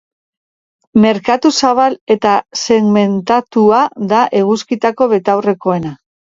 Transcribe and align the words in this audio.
Merkatu 1.01 1.51
zabal 1.67 1.97
eta 2.15 2.31
segmentatua 2.61 3.83
da 4.15 4.23
eguzkitako 4.41 5.11
betaurrekoena. 5.15 5.95